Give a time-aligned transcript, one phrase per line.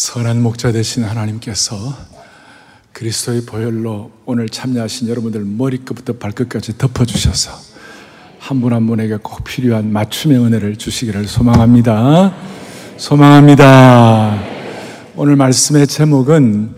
[0.00, 1.74] 선한 목자 되신 하나님께서
[2.92, 7.50] 그리스도의 보혈로 오늘 참여하신 여러분들 머리끝부터 발끝까지 덮어주셔서
[8.38, 12.32] 한 분 한 분에게 꼭 필요한 맞춤의 은혜를 주시기를 소망합니다.
[12.98, 14.40] 소망합니다.
[15.16, 16.72] 오늘 말씀의 제목은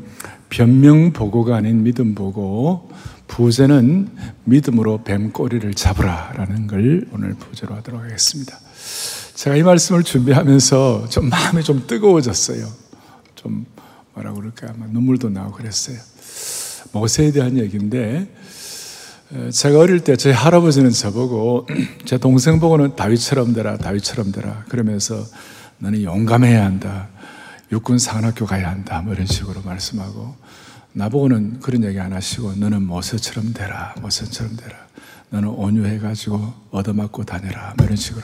[0.49, 2.91] 변명보고가 아닌 믿음보고
[3.29, 4.09] 부제는
[4.45, 8.59] 믿음으로 뱀꼬리를 잡으라라는 걸 오늘 부제로 하도록 하겠습니다.
[9.35, 12.82] 제가 이 말씀을 준비하면서 좀 마음이 좀 뜨거워졌어요.
[13.43, 13.67] 좀
[14.15, 14.71] 뭐라 그럴까?
[14.71, 15.99] 아마 눈물도 나고 그랬어요.
[16.93, 18.29] 모세에 대한 얘기인데
[19.51, 21.67] 제가 어릴 때 저희 할아버지는 저보고
[22.05, 25.25] 제 동생 보고는 다윗처럼 되라 다윗처럼 되라 그러면서
[25.79, 27.09] 너는 용감해야 한다
[27.73, 30.37] 육군 사관학교 가야 한다 뭐 이런 식으로 말씀하고
[30.93, 34.77] 나보고는 그런 얘기 안 하시고 너는 모세처럼 되라 모세처럼 되라.
[35.31, 38.23] 너는 온유해가지고 얻어맞고 다녀라 뭐 이런 식으로.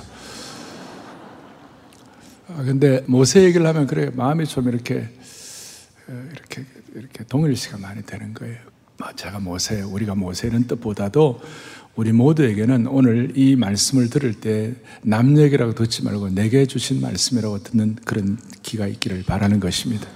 [2.51, 5.18] 아, 근데 모세 얘기를 하면 그래 마음이 좀 이렇게 어,
[6.09, 8.57] 이렇게 이렇게 동일시가 많이 되는 거예요.
[8.99, 11.41] 뭐 제가 모세, 우리가 모세는 뜻보다도
[11.95, 18.39] 우리 모두에게는 오늘 이 말씀을 들을 때남 얘기라고 듣지 말고 내게 주신 말씀이라고 듣는 그런
[18.63, 20.07] 기가 있기를 바라는 것입니다.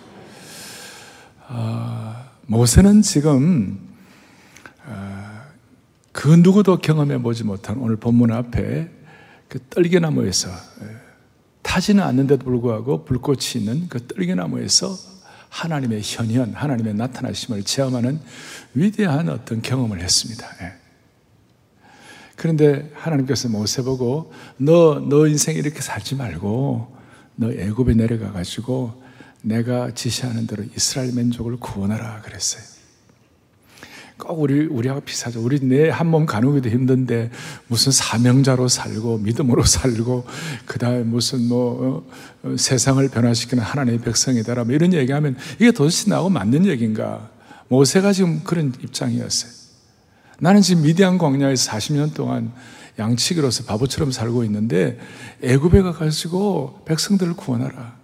[1.49, 2.15] 어,
[2.47, 3.81] 모세는 지금
[4.87, 5.43] 어,
[6.13, 8.91] 그 누구도 경험해 보지 못한 오늘 본문 앞에
[9.49, 10.49] 그 떨기나무에서
[11.63, 15.12] 타지는 않는데도 불구하고 불꽃이 있는 그 떨기나무에서
[15.53, 18.19] 하나님의 현현, 하나님의 나타나심을 체험하는
[18.73, 20.47] 위대한 어떤 경험을 했습니다.
[20.63, 20.73] 예.
[22.37, 26.97] 그런데 하나님께서 모세 보고 너, 너 인생 이렇게 살지 말고
[27.37, 29.03] 너 애굽에 내려가 가지고
[29.43, 32.72] 내가 지시하는 대로 이스라엘 민족을 구원하라 그랬어요.
[34.23, 35.43] 꼭 우리, 우리하고 비슷하죠.
[35.43, 37.31] 우리 내 한 몸 가누기도 힘든데
[37.67, 40.25] 무슨 사명자로 살고 믿음으로 살고
[40.67, 42.05] 그 다음에 무슨 뭐
[42.43, 47.31] 어, 어, 세상을 변화시키는 하나님의 백성이다라 뭐 이런 얘기하면 이게 도대체 나하고 맞는 얘기인가?
[47.69, 49.51] 모세가 지금 그런 입장이었어요.
[50.39, 52.53] 나는 지금 미디안 광야에서 40년 동안
[52.99, 54.99] 양치기로서 바보처럼 살고 있는데
[55.43, 57.97] 애굽에 가가지고 백성들을 구원하라.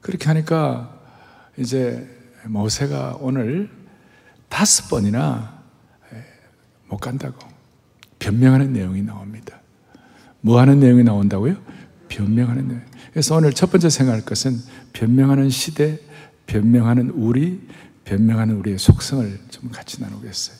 [0.00, 0.98] 그렇게 하니까
[1.58, 3.70] 이제 모세가 오늘
[4.48, 5.60] 다섯 번이나
[6.88, 7.38] 못 간다고
[8.18, 9.60] 변명하는 내용이 나옵니다.
[10.40, 11.56] 뭐 하는 내용이 나온다고요?
[12.08, 12.82] 변명하는 내용.
[13.12, 14.58] 그래서 오늘 첫 번째 생각할 것은
[14.92, 15.98] 변명하는 시대,
[16.46, 17.66] 변명하는 우리,
[18.04, 20.56] 변명하는 우리의 속성을 좀 같이 나누겠어요.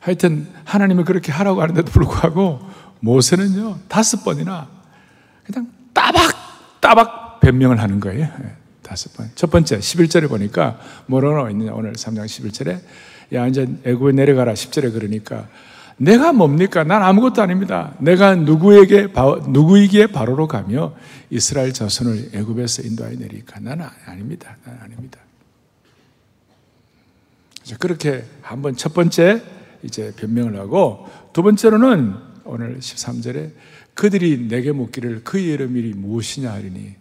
[0.00, 2.60] 하여튼 하나님이 그렇게 하라고 하는데도 불구하고
[3.00, 4.68] 모세는요 다섯 번이나
[5.44, 8.28] 그냥 따박 따박 변명을 하는 거예요.
[8.90, 9.30] 다섯 번.
[9.36, 11.72] 첫 번째, 11절에 보니까 뭐라고 있느냐.
[11.74, 12.80] 오늘 3장 11절에.
[13.34, 14.54] 야, 이제 애굽에 내려가라.
[14.54, 15.48] 10절에 그러니까.
[15.96, 16.82] 내가 뭡니까?
[16.82, 17.94] 난 아무것도 아닙니다.
[18.00, 19.12] 내가 누구에게,
[19.46, 20.96] 누구이기에 바로로 가며
[21.30, 23.60] 이스라엘 자손을 애굽에서 인도하여 내리까.
[23.60, 24.56] 나는 아닙니다.
[24.64, 25.20] 나는 아닙니다.
[27.78, 29.40] 그렇게 한번 첫 번째
[29.84, 32.14] 이제 변명을 하고 두 번째로는
[32.44, 33.52] 오늘 13절에
[33.94, 36.99] 그들이 내게 묻기를 그의 이름이 무엇이냐 하리니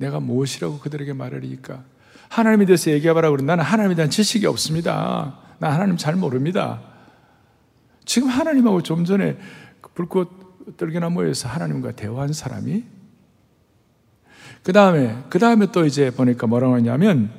[0.00, 1.84] 내가 무엇이라고 그들에게 말하리까?
[2.30, 5.38] 하나님에 대해서 얘기해봐라 그러면 나는 하나님에 대한 지식이 없습니다.
[5.58, 6.80] 나 하나님 잘 모릅니다.
[8.06, 9.36] 지금 하나님하고 좀 전에
[9.80, 12.84] 그 불꽃 떨기나무에서 하나님과 대화한 사람이
[14.62, 17.30] 그 다음에, 그 다음에 또 이제 보니까 뭐라고 하냐면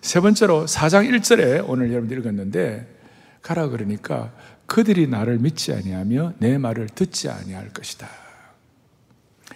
[0.00, 2.96] 세 번째로 4장 1절에 오늘 여러분들 읽었는데
[3.42, 4.32] 가라 그러니까
[4.66, 8.27] 그들이 나를 믿지 아니하며 내 말을 듣지 아니할 것이다.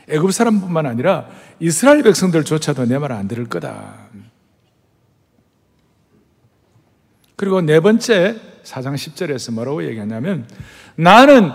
[0.09, 1.29] 애굽 사람뿐만 아니라
[1.61, 4.09] 이스라엘 백성들조차도 내 말 안 들을 거다.
[7.37, 10.47] 그리고 네 번째 4장 10절에서 뭐라고 얘기하냐면
[10.97, 11.51] 나는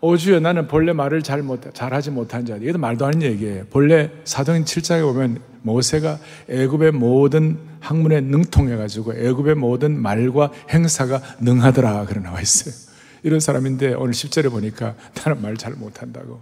[0.00, 2.56] 오주여 나는 본래 말을 잘 못, 잘하지 못한 자.
[2.56, 3.64] 이것도 말도 안 되는 얘기예요.
[3.70, 12.04] 본래 사도행 7장에 보면 모세가 애굽의 모든 학문에 능통해가지고 애굽의 모든 말과 행사가 능하더라.
[12.06, 12.74] 그러 나와 있어요.
[13.22, 16.40] 이런 사람인데 오늘 10절에 보니까 나는 말 잘 못한다고.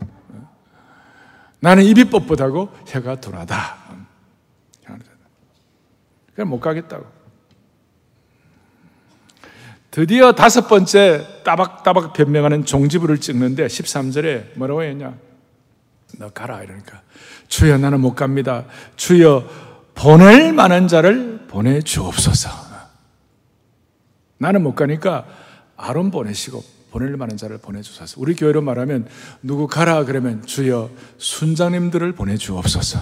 [1.60, 3.76] 나는 입이 뻣뻣하고 혀가 둔하다.
[6.34, 7.07] 그냥 못 가겠다고.
[9.91, 15.16] 드디어 다섯 번째 따박따박 변명하는 종지부를 찍는데 13절에 뭐라고 했냐?
[16.18, 17.03] 너 가라 이러니까
[17.48, 18.65] 주여 나는 못 갑니다.
[18.97, 19.48] 주여
[19.95, 22.48] 보낼 만한 자를 보내 주옵소서.
[24.39, 25.27] 나는 못 가니까
[25.77, 28.21] 아론 보내시고 보낼 만한 자를 보내주소서.
[28.21, 29.07] 우리 교회로 말하면
[29.42, 32.98] 누구 가라 그러면 주여 순장님들을 보내주옵소서.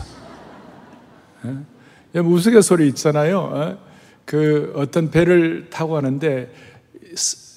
[2.14, 2.18] 예?
[2.20, 3.38] 우스갯소리 있잖아요.
[3.38, 3.78] 어?
[4.24, 6.52] 그 어떤 배를 타고 가는데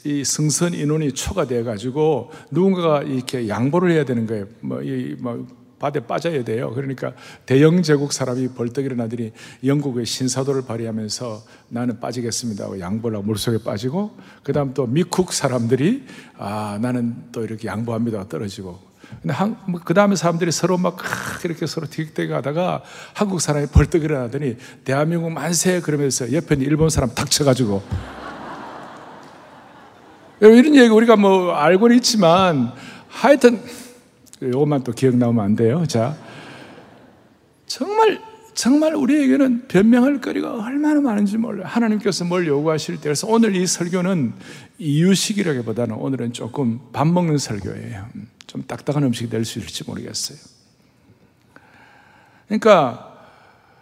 [0.04, 4.46] 이 승선 인원이 초과돼 가지고 누군가가 이렇게 양보를 해야 되는 거예요.
[4.62, 5.46] 뭐, 이, 뭐
[5.82, 6.72] 바다에 빠져야 돼요.
[6.76, 7.14] 그러니까
[7.48, 9.32] 대영 제국 사람이 벌떡 일어나더니
[9.66, 16.06] 영국의 신사도를 발휘하면서 나는 빠지겠습니다 하고 양보를 하고 물속에 빠지고 그 다음 또 미국 사람들이
[16.38, 18.80] 아 나는 또 이렇게 양보합니다 떨어지고
[19.22, 19.36] 근데
[19.68, 20.98] 뭐그 다음에 사람들이 서로 막
[21.44, 27.14] 이렇게 서로 티격태격 하다가 한국 사람이 벌떡 일어나더니 대한민국 만세 그러면서 옆에 있는 일본 사람
[27.14, 27.82] 닥쳐가지고
[30.42, 32.72] 이런 얘기 우리가 뭐 알고는 있지만
[33.10, 33.62] 하여튼
[34.42, 35.86] 이것만 또 기억 나오면 안 돼요.
[35.88, 36.16] 자,
[37.68, 38.20] 정말
[38.54, 41.68] 정말 우리에게는 변명할 거리가 얼마나 많은지 몰라요.
[41.68, 44.34] 하나님께서 뭘 요구하실 때 그래서 오늘 이 설교는
[44.78, 48.08] 이유식이라기보다는 오늘은 조금 밥 먹는 설교예요.
[48.48, 50.38] 좀 딱딱한 음식이 될 수 있을지 모르겠어요.
[52.48, 53.11] 그러니까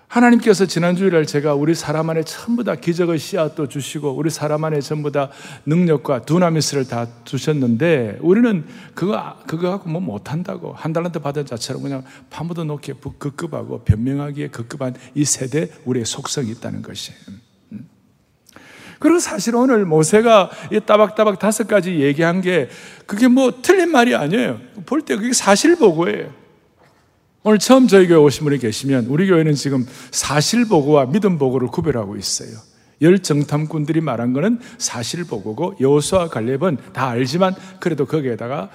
[0.09, 4.81] 하나님께서 지난 주일날 제가 우리 사람 안에 전부 다 기적의 씨앗도 주시고 우리 사람 안에
[4.81, 5.29] 전부 다
[5.67, 8.65] 능력과 두나미스를 다 주셨는데 우리는
[8.95, 14.95] 그거 그거 갖고 뭐 못한다고 한 달란트 받은 자처럼 그냥 파묻어 놓기에 급급하고 변명하기에 급급한
[15.13, 17.11] 이 세대 우리의 속성이 있다는 것이.
[17.71, 17.87] 음.
[18.97, 22.67] 그리고 사실 오늘 모세가 이 따박따박 다섯 가지 얘기한 게
[23.05, 24.59] 그게 뭐 틀린 말이 아니에요.
[24.87, 26.38] 볼 때 그게 사실 보고예요.
[27.41, 32.17] 오늘 처음 저희 교회 오신 분이 계시면 우리 교회는 지금 사실 보고와 믿음 보고를 구별하고
[32.17, 32.49] 있어요.
[33.01, 38.69] 열 정탐꾼들이 말한 거는 사실 보고고 여호수아 갈렙은 다 알지만 그래도 거기에다가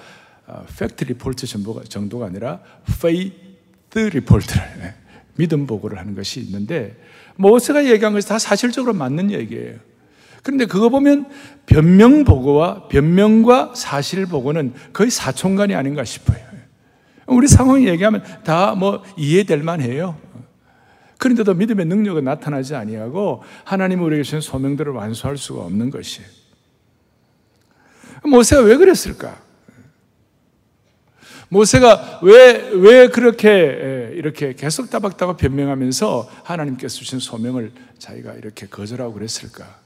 [0.79, 2.59] fact report 정도가 아니라
[3.01, 4.95] faith report를 네,
[5.35, 6.95] 믿음 보고를 하는 것이 있는데
[7.35, 9.75] 모세가 얘기한 것이 다 사실적으로 맞는 얘기예요.
[10.41, 11.27] 그런데 그거 보면
[11.67, 16.44] 변명 보고와 변명과 사실 보고는 거의 사촌간이 아닌가 싶어요.
[17.27, 20.17] 우리 상황 얘기하면 다 뭐 이해될 만해요.
[21.17, 26.27] 그런데도 믿음의 능력은 나타나지 아니하고 하나님 우리에게 주신 소명들을 완수할 수가 없는 것이에요.
[28.25, 29.41] 모세가 왜 그랬을까?
[31.49, 39.79] 모세가 왜, 왜 그렇게 이렇게 계속 따박따박 변명하면서 하나님께서 주신 소명을 자기가 이렇게 거절하고 그랬을까?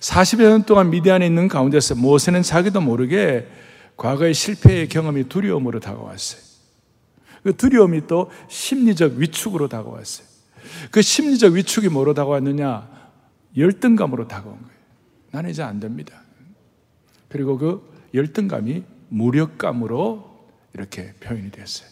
[0.00, 3.48] 40여 년 동안 미디안에 있는 가운데서 모세는 자기도 모르게
[4.00, 6.40] 과거의 실패의 경험이 두려움으로 다가왔어요.
[7.42, 10.26] 그 두려움이 또 심리적 위축으로 다가왔어요.
[10.90, 12.88] 그 심리적 위축이 뭐로 다가왔느냐?
[13.58, 14.80] 열등감으로 다가온 거예요.
[15.32, 16.22] 나는 이제 안 됩니다.
[17.28, 21.90] 그리고 그 열등감이 무력감으로 이렇게 표현이 됐어요.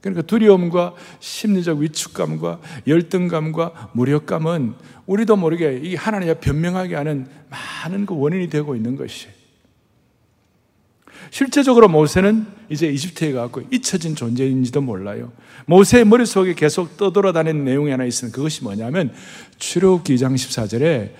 [0.00, 4.74] 그러니까 두려움과 심리적 위축감과 열등감과 무력감은
[5.04, 9.41] 우리도 모르게 이 하나님의 변명하게 하는 많은 그 원인이 되고 있는 것이에요.
[11.32, 15.32] 실제적으로 모세는 이제 이집트에 가고 잊혀진 존재인지도 몰라요.
[15.64, 19.10] 모세의 머릿속에 계속 떠돌아다니는 내용이 하나 있으면 그것이 뭐냐면
[19.58, 21.12] 출애굽기 2장 14절에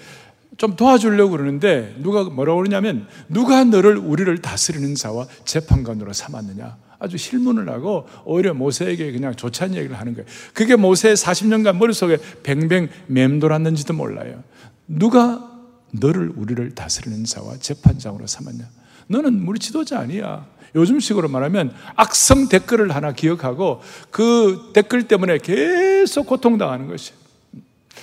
[0.59, 6.77] 좀 도와주려고 그러는데 누가 뭐라고 그러냐면 누가 너를 우리를 다스리는 자와 재판관으로 삼았느냐.
[6.99, 10.27] 아주 실문을 하고 오히려 모세에게 그냥 좋지 얘기를 하는 거예요.
[10.53, 14.45] 그게 모세의 40년간 머릿속에 뱅뱅 맴돌았는지도 몰라요.
[14.87, 15.51] 누가
[15.91, 18.82] 너를 우리를 다스리는 자와 재판장으로 삼았냐.
[19.13, 20.47] 너는 우리 지도자 아니야.
[20.75, 27.13] 요즘식으로 말하면 악성 댓글을 하나 기억하고 그 댓글 때문에 계속 고통당하는 것이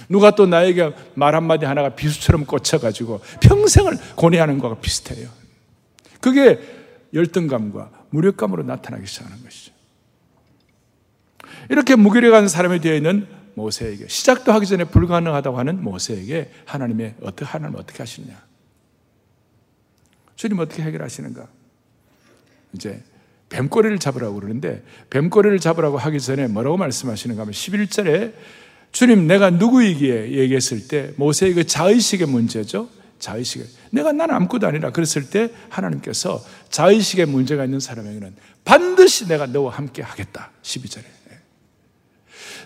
[0.08, 5.30] 누가 또 나에게 말 한마디 하나가 비수처럼 꽂혀가지고 평생을 고뇌하는 것과 비슷해요.
[6.22, 6.60] 그게
[7.14, 9.74] 열등감과 무력감으로 나타나기 시작하는 것이죠.
[11.70, 17.78] 이렇게 무기력한 사람이 되어 있는 모세에게 시작도 하기 전에 불가능하다고 하는 모세에게 하나님의 어떻게 하나님
[17.78, 18.49] 어떻게 하시냐?
[20.40, 21.48] 주님 어떻게 해결하시는가?
[22.72, 23.04] 이제
[23.50, 28.32] 뱀꼬리를 잡으라고 그러는데 뱀꼬리를 잡으라고 하기 전에 뭐라고 말씀하시는가 하면 11절에
[28.94, 32.88] 주님 내가 누구이기에 얘기했을 때 모세의 그 자의식의 문제죠.
[33.20, 33.68] 자의식.
[33.92, 40.02] 내가 난 아무것도 아니라 그랬을 때 하나님께서 자의식의 문제가 있는 사람에게는 반드시 내가 너와 함께
[40.02, 40.52] 하겠다.
[40.62, 41.04] 12절에.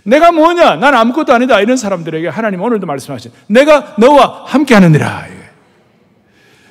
[0.04, 0.76] 내가 뭐냐?
[0.76, 1.60] 난 아무것도 아니다.
[1.60, 5.28] 이런 사람들에게 하나님 오늘도 말씀하신 내가 너와 함께 하느니라.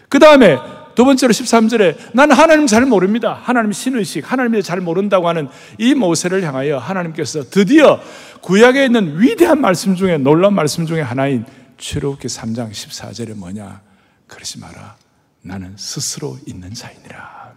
[0.09, 0.59] 그 다음에
[0.95, 3.39] 두 번째로 13절에 나는 하나님 잘 모릅니다.
[3.43, 8.01] 하나님 신의식, 하나님이 잘 모른다고 하는 이 모세를 향하여 하나님께서 드디어
[8.41, 11.45] 구약에 있는 위대한 말씀 중에 놀라운 말씀 중에 하나인
[11.77, 13.81] 출애굽기 3장 14절에 뭐냐?
[14.27, 14.97] 그러지 마라.
[15.43, 17.55] 나는 스스로 있는 자이니라.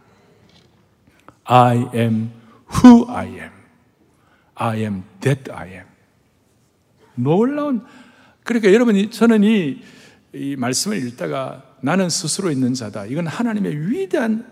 [1.46, 2.32] I am
[2.84, 3.52] who I am.
[4.56, 5.86] I am that I am.
[7.16, 7.86] 놀라운
[8.44, 9.82] 그러니까 여러분이 저는 이,
[10.34, 13.06] 이 말씀을 읽다가 나는 스스로 있는 자다.
[13.06, 14.46] 이건 하나님의 위대한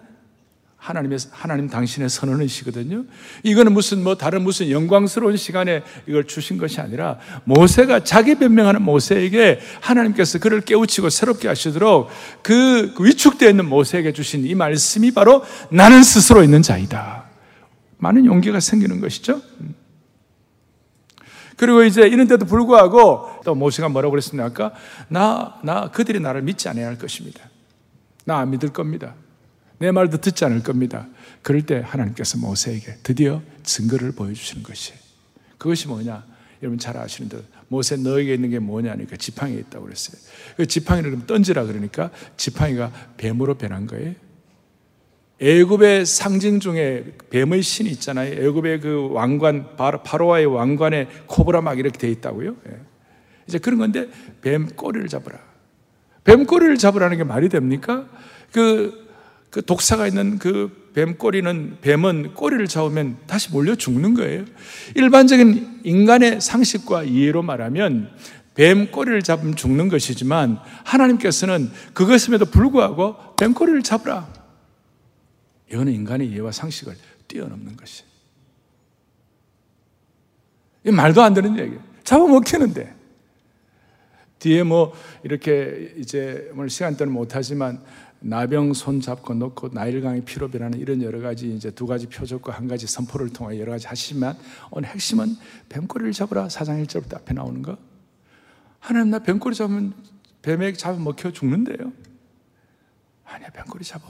[0.84, 3.06] 하나님의 하나님 당신의 선언이시거든요.
[3.44, 9.62] 이거는 무슨 뭐 다른 무슨 영광스러운 시간에 이걸 주신 것이 아니라 모세가 자기 변명하는 모세에게
[9.80, 12.10] 하나님께서 그를 깨우치고 새롭게 하시도록
[12.42, 17.24] 그 위축되어 있는 모세에게 주신 이 말씀이 바로 나는 스스로 있는 자이다.
[18.00, 19.42] 많은 용기가 생기는 것이죠.
[21.58, 24.74] 그리고 이제 이런데도 불구하고 또 모세가 뭐라고 그랬습니까?
[25.08, 27.42] 나, 나, 그들이 나를 믿지 않아야 할 것입니다.
[28.26, 29.16] 나 안 믿을 겁니다.
[29.80, 31.08] 내 말도 듣지 않을 겁니다.
[31.42, 34.94] 그럴 때 하나님께서 모세에게 드디어 증거를 보여주시는 것이
[35.58, 36.24] 그것이 뭐냐?
[36.62, 40.22] 여러분 잘 아시는 듯 모세 너에게 있는 게 뭐냐니까 지팡이에 있다고 그랬어요.
[40.56, 44.14] 그 지팡이를 던지라 그러니까 지팡이가 뱀으로 변한 거예요.
[45.42, 48.34] 애굽의 상징 중에 뱀의 신이 있잖아요.
[48.34, 52.56] 애굽의 그 왕관 바로와의 왕관에 코브라 막 이렇게 돼 있다고요.
[52.68, 52.78] 예.
[53.48, 54.08] 이제 그런 건데
[54.42, 55.40] 뱀 꼬리를 잡으라.
[56.24, 58.08] 뱀 꼬리를 잡으라는 게 말이 됩니까?
[58.52, 59.08] 그,
[59.50, 64.46] 그 독사가 있는 그 뱀 꼬리는 뱀은 꼬리를 잡으면 다시 몰려 죽는 거예요.
[64.96, 68.12] 일반적인 인간의 상식과 이해로 말하면
[68.56, 74.28] 뱀 꼬리를 잡으면 죽는 것이지만 하나님께서는 그것임에도 불구하고 뱀 꼬리를 잡으라.
[75.72, 76.96] 이거는 인간의 이해와 상식을
[77.28, 78.04] 뛰어넘는 것이.
[80.86, 81.82] 이 말도 안 되는 얘기예요.
[82.04, 82.96] 잡아먹히는데.
[84.40, 84.94] 뒤에 뭐
[85.24, 87.82] 이렇게 이제 오늘 시간 때는 못하지만
[88.20, 92.68] 나병 손 잡고 놓고 나일강의 피로 변하는 이런 여러 가지 이제 두 가지 표적과 한
[92.68, 94.38] 가지 선포를 통해 여러 가지 하시지만
[94.72, 95.36] 오늘 핵심은
[95.68, 97.78] 뱀꼬리를 잡으라 사장 1절부터 앞에 나오는 거
[98.80, 99.94] 하나님 나 뱀꼬리 잡으면
[100.42, 101.92] 뱀에 잡아먹혀 죽는데요
[103.26, 104.08] 아니야 뱀꼬리 잡아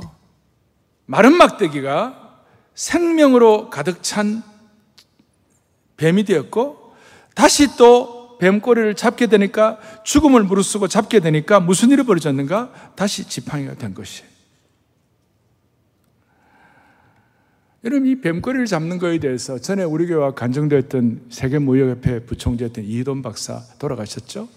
[1.05, 2.41] 마른 막대기가
[2.75, 4.43] 생명으로 가득 찬
[5.97, 6.93] 뱀이 되었고
[7.35, 12.91] 다시 또 뱀꼬리를 잡게 되니까 죽음을 무릅쓰고 잡게 되니까 무슨 일이 벌어졌는가?
[12.95, 14.23] 다시 지팡이가 된 것이.
[17.85, 24.47] 여러분 이 뱀꼬리를 잡는 거에 대해서 전에 우리 교회와 간증되었던 세계무역협회 부총재였던 이돈 박사 돌아가셨죠?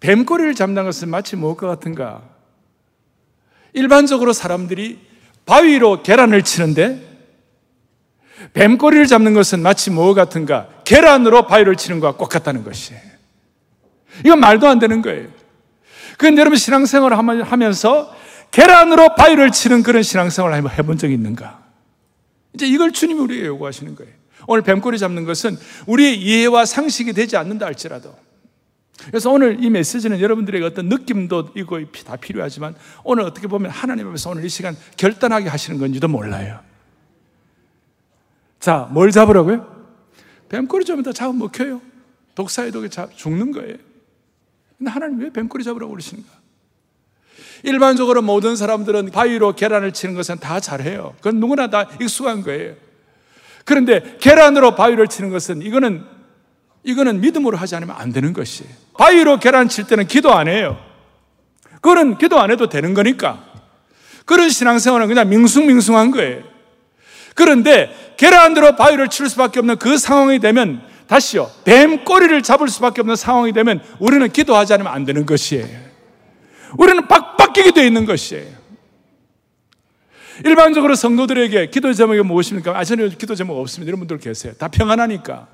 [0.00, 2.33] 뱀꼬리를 잡는 것은 마치 무엇과 같은가?
[3.74, 4.98] 일반적으로 사람들이
[5.44, 7.14] 바위로 계란을 치는데
[8.52, 10.68] 뱀꼬리를 잡는 것은 마치 뭐 같은가?
[10.84, 13.00] 계란으로 바위를 치는 것과 똑같다는 것이에요.
[14.24, 15.28] 이건 말도 안 되는 거예요.
[16.18, 18.14] 그런데 여러분 신앙생활을 하면서
[18.50, 21.64] 계란으로 바위를 치는 그런 신앙생활을 해본 적이 있는가?
[22.54, 24.12] 이제 이걸 주님이 우리에게 요구하시는 거예요.
[24.46, 28.14] 오늘 뱀꼬리 잡는 것은 우리의 이해와 상식이 되지 않는다 할지라도
[29.06, 34.30] 그래서 오늘 이 메시지는 여러분들에게 어떤 느낌도 이거 다 필요하지만 오늘 어떻게 보면 하나님 앞에서
[34.30, 36.60] 오늘 이 시간 결단하게 하시는 건지도 몰라요.
[38.60, 39.74] 자, 뭘 잡으라고요?
[40.48, 41.82] 뱀꼬리 잡으면 다 잡아먹혀요.
[42.34, 43.76] 독사의 독에 잡, 죽는 거예요.
[44.78, 46.28] 근데 하나님 왜 뱀꼬리 잡으라고 그러시는가?
[47.64, 51.14] 일반적으로 모든 사람들은 바위로 계란을 치는 것은 다 잘해요.
[51.18, 52.74] 그건 누구나 다 익숙한 거예요.
[53.64, 56.04] 그런데 계란으로 바위를 치는 것은 이거는
[56.82, 58.83] 이거는 믿음으로 하지 않으면 안 되는 것이에요.
[58.96, 60.78] 바위로 계란 칠 때는 기도 안 해요.
[61.76, 63.44] 그거는 기도 안 해도 되는 거니까.
[64.24, 66.42] 그런 신앙생활은 그냥 밍숭밍숭한 거예요.
[67.34, 71.50] 그런데 계란으로 바위를 칠 수밖에 없는 그 상황이 되면 다시요.
[71.64, 75.66] 뱀 꼬리를 잡을 수밖에 없는 상황이 되면 우리는 기도하지 않으면 안 되는 것이에요.
[76.78, 78.64] 우리는 빡빡이게 되어 있는 것이에요.
[80.44, 82.76] 일반적으로 성도들에게 기도 제목이 무엇입니까?
[82.76, 83.88] 아, 저는 기도 제목 없습니다.
[83.88, 84.54] 이런 분들 계세요.
[84.58, 85.46] 다 평안하니까.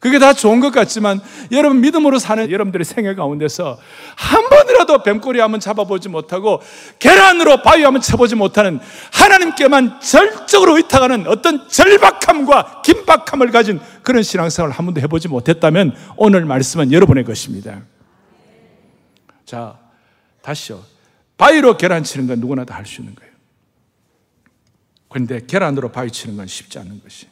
[0.00, 1.20] 그게 다 좋은 것 같지만
[1.52, 3.78] 여러분 믿음으로 사는 여러분들의 생애 가운데서
[4.16, 6.60] 한 번이라도 뱀꼬리 한번 잡아보지 못하고
[6.98, 8.78] 계란으로 바위 한번 쳐보지 못하는
[9.12, 16.92] 하나님께만 절적으로 의탁하는 어떤 절박함과 긴박함을 가진 그런 신앙생활을 한 번도 해보지 못했다면 오늘 말씀은
[16.92, 17.82] 여러분의 것입니다.
[19.44, 19.78] 자,
[20.42, 20.82] 다시요.
[21.38, 23.32] 바위로 계란 치는 건 누구나 다 할 수 있는 거예요.
[25.08, 27.26] 그런데 계란으로 바위 치는 건 쉽지 않은 것이.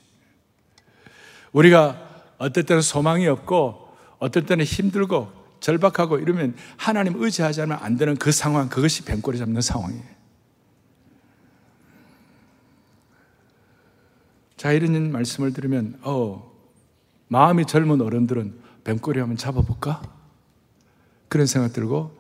[1.52, 3.88] 우리가 어떨 때는 소망이 없고
[4.18, 9.60] 어떨 때는 힘들고 절박하고 이러면 하나님 의지하지 않으면 안 되는 그 상황 그것이 뱀꼬리 잡는
[9.60, 10.14] 상황이에요.
[14.56, 16.52] 자 이런 말씀을 들으면 어
[17.28, 20.02] 마음이 젊은 어른들은 뱀꼬리 한번 잡아볼까?
[21.28, 22.16] 그런 생각 들고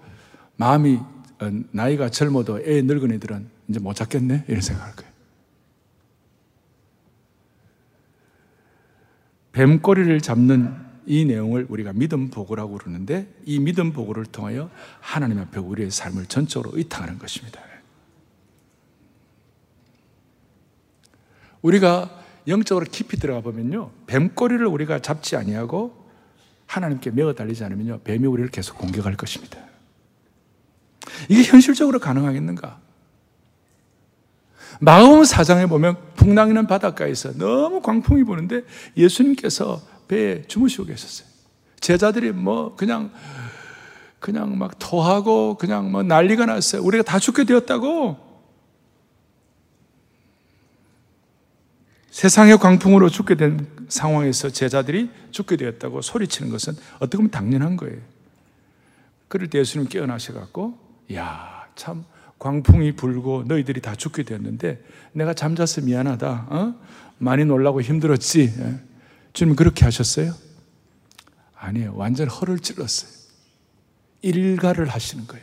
[0.56, 0.96] 마음이
[1.40, 5.13] 어, 나이가 젊어도 애 늙은 애들은 이제 못 잡겠네 이런 생각할 거예요.
[9.54, 10.74] 뱀꼬리를 잡는
[11.06, 14.68] 이 내용을 우리가 믿음 보고라고 그러는데 이 믿음 보고를 통하여
[15.00, 17.60] 하나님 앞에 우리의 삶을 전적으로 의탁하는 것입니다.
[21.62, 23.90] 우리가 영적으로 깊이 들어가 보면요.
[24.06, 26.04] 뱀꼬리를 우리가 잡지 아니하고
[26.66, 28.00] 하나님께 메어 달리지 않으면요.
[28.00, 29.58] 뱀이 우리를 계속 공격할 것입니다.
[31.28, 32.83] 이게 현실적으로 가능하겠는가?
[34.80, 38.62] 마음 사장에 보면 풍랑이는 바닷가에서 너무 광풍이 부는데
[38.96, 41.28] 예수님께서 배에 주무시고 계셨어요.
[41.80, 43.10] 제자들이 뭐 그냥
[44.18, 46.82] 그냥 막 토하고 그냥 뭐 난리가 났어요.
[46.82, 48.16] 우리가 다 죽게 되었다고.
[52.10, 57.98] 세상의 광풍으로 죽게 된 상황에서 제자들이 죽게 되었다고 소리치는 것은 어떻게 보면 당연한 거예요.
[59.28, 60.78] 그럴 때 예수님 깨어나셔갖고,
[61.12, 62.04] 야, 참,
[62.44, 66.46] 광풍이 불고 너희들이 다 죽게 되었는데 내가 잠자서 미안하다.
[66.50, 66.74] 어?
[67.16, 68.52] 많이 놀라고 힘들었지.
[68.58, 68.80] 예.
[69.32, 70.34] 주님 그렇게 하셨어요?
[71.56, 71.94] 아니에요.
[71.96, 73.10] 완전 허를 찔렀어요.
[74.20, 75.42] 일가를 하시는 거예요.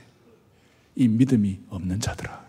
[0.95, 2.39] 이 믿음이 없는 자들아.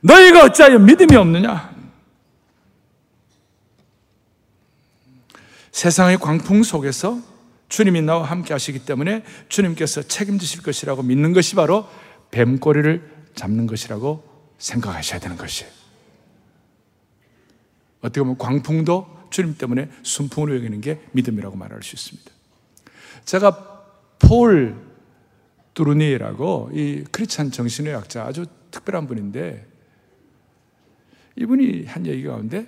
[0.00, 1.72] 너희가 어찌하여 믿음이 없느냐?
[5.70, 7.20] 세상의 광풍 속에서
[7.70, 11.88] 주님이 나와 함께 하시기 때문에 주님께서 책임지실 것이라고 믿는 것이 바로
[12.32, 14.22] 뱀꼬리를 잡는 것이라고
[14.58, 15.70] 생각하셔야 되는 것이에요.
[18.00, 22.30] 어떻게 보면 광풍도 주님 때문에 순풍으로 여기는 게 믿음이라고 말할 수 있습니다.
[23.24, 23.84] 제가
[24.18, 24.74] 폴
[25.72, 29.66] 두루니라고 이 크리스찬 정신의학자 아주 특별한 분인데
[31.36, 32.66] 이분이 한 얘기 가운데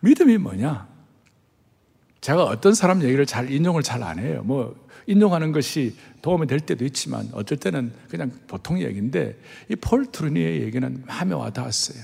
[0.00, 0.93] 믿음이 뭐냐?
[2.24, 4.40] 제가 어떤 사람 얘기를 잘 인용을 잘 안 해요.
[4.46, 4.74] 뭐
[5.06, 9.38] 인용하는 것이 도움이 될 때도 있지만 어쩔 때는 그냥 보통 얘기인데
[9.68, 12.02] 이 폴 트루니의 얘기는 마음에 와닿았어요.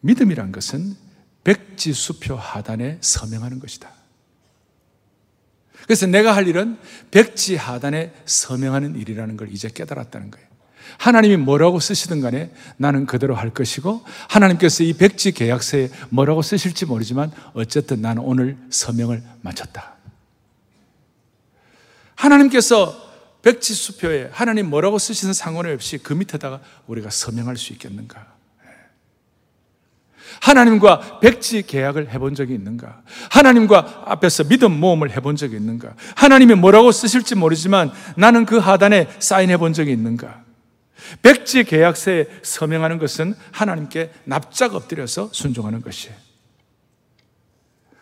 [0.00, 0.96] 믿음이란 것은
[1.44, 3.92] 백지 수표 하단에 서명하는 것이다.
[5.82, 6.78] 그래서 내가 할 일은
[7.10, 10.47] 백지 하단에 서명하는 일이라는 걸 이제 깨달았다는 거예요.
[10.96, 17.30] 하나님이 뭐라고 쓰시든 간에 나는 그대로 할 것이고 하나님께서 이 백지 계약서에 뭐라고 쓰실지 모르지만
[17.52, 19.96] 어쨌든 나는 오늘 서명을 마쳤다.
[22.14, 23.08] 하나님께서
[23.42, 28.38] 백지 수표에 하나님 뭐라고 쓰시는 상관이 없이 그 밑에다가 우리가 서명할 수 있겠는가?
[30.40, 33.02] 하나님과 백지 계약을 해본 적이 있는가?
[33.30, 35.94] 하나님과 앞에서 믿음 모험을 해본 적이 있는가?
[36.16, 40.47] 하나님이 뭐라고 쓰실지 모르지만 나는 그 하단에 사인해 본 적이 있는가?
[41.22, 46.16] 백지 계약서에 서명하는 것은 하나님께 납작 엎드려서 순종하는 것이에요.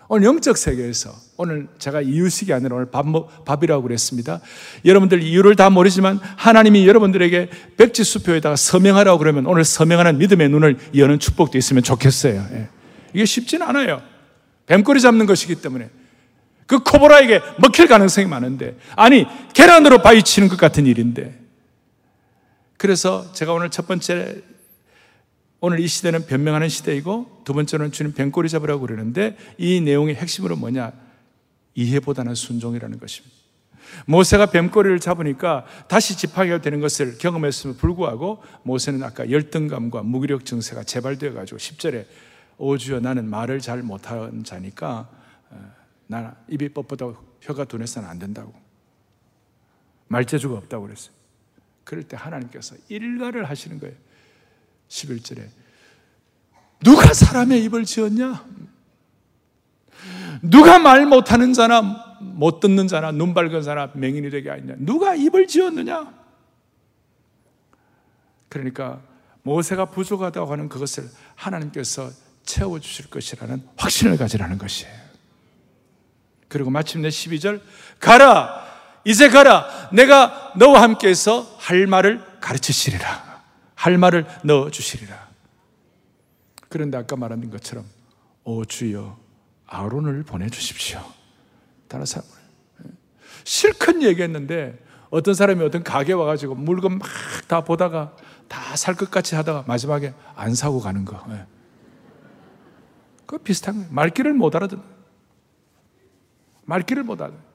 [0.09, 3.05] 오늘 영적 세계에서 오늘 제가 이유식이 아니라 오늘 밥,
[3.45, 4.41] 밥이라고 그랬습니다.
[4.85, 11.19] 여러분들 이유를 다 모르지만 하나님이 여러분들에게 백지 수표에다가 서명하라고 그러면 오늘 서명하는 믿음의 눈을 여는
[11.19, 12.47] 축복도 있으면 좋겠어요.
[12.53, 12.69] 예.
[13.15, 14.01] 이게 쉽지는 않아요.
[14.67, 15.91] 뱀꼬리 잡는 것이기 때문에.
[16.67, 21.39] 그 코보라에게 먹힐 가능성이 많은데, 아니, 계란으로 바위치는 것 같은 일인데,
[22.79, 24.43] 그래서 제가 오늘 첫 번째
[25.61, 30.93] 오늘 이 시대는 변명하는 시대이고 두 번째는 주님 뱀꼬리 잡으라고 그러는데 이 내용의 핵심으로 뭐냐?
[31.75, 33.37] 이해보다는 순종이라는 것입니다.
[34.07, 41.33] 모세가 뱀꼬리를 잡으니까 다시 집하게 되는 것을 경험했음에 불구하고 모세는 아까 열등감과 무기력 증세가 재발되어
[41.35, 42.07] 가지고 10절에
[42.59, 45.09] 오주여 나는 말을 잘 못하는 자니까
[45.51, 45.73] 어,
[46.07, 48.55] 나 입이 뻣뻣하고 혀가 둔해서는 안 된다고
[50.09, 51.15] 말재주가 없다고 그랬어요.
[51.87, 53.95] 그럴 때 하나님께서 일가를 하시는 거예요.
[54.89, 55.49] 11절에
[56.83, 58.45] 누가 사람의 입을 지었냐?
[60.43, 64.75] 누가 말 못하는 자나 못 듣는 자나 눈 밝은 자나 맹인이 되게 하냐?
[64.79, 66.13] 누가 입을 지었느냐?
[68.49, 69.01] 그러니까
[69.43, 72.11] 모세가 부족하다고 하는 그것을 하나님께서
[72.45, 74.93] 채워 주실 것이라는 확신을 가지라는 것이에요.
[76.49, 77.61] 그리고 마침내 12절
[78.01, 78.66] 가라
[79.07, 79.89] 이제 가라.
[79.93, 83.43] 내가 너와 함께해서 할 말을 가르치시리라.
[83.77, 85.29] 할 말을 넣어 주시리라.
[86.69, 87.85] 그런데 아까 말한 것처럼
[88.43, 89.17] 오 주여
[89.67, 91.01] 아론을 보내 주십시오.
[91.87, 92.29] 다른 사람을
[93.45, 94.77] 실컷 얘기했는데
[95.11, 97.09] 어떤 사람이 어떤 가게 와가지고 물건 막
[97.47, 98.13] 다 보다가
[98.49, 101.25] 다 살 것 같이 하다가 마지막에 안 사고 가는 거.
[101.31, 101.47] 예.
[103.25, 103.89] 그 비슷한 거예요.
[103.93, 104.83] 말귀를 못 알아듣는
[106.65, 107.46] 말귀를 못 알아듣는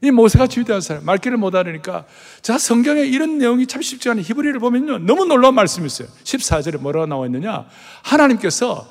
[0.00, 2.06] 이 모세가 주대한 사람, 말귀를 못 알으니까,
[2.40, 4.98] 자, 성경에 이런 내용이 참 쉽지 않은 히브리를 보면요.
[4.98, 6.08] 너무 놀라운 말씀이 있어요.
[6.24, 7.66] 14절에 뭐라고 나와 있느냐?
[8.02, 8.88] 하나님께서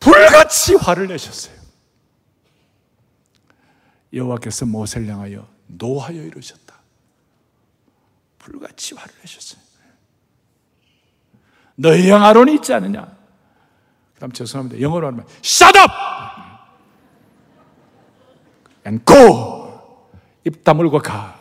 [0.00, 1.54] 불같이 화를 내셨어요.
[4.12, 6.74] 여호와께서 모세를 향하여 노하여 이르셨다.
[8.38, 9.60] 불같이 화를 내셨어요.
[11.76, 13.06] 너희 형 아론이 있지 않느냐?
[14.14, 14.80] 그 다음 죄송합니다.
[14.80, 15.92] 영어로 하면 Shut up!
[18.86, 19.59] and go!
[20.50, 21.38] 입 다물고 가.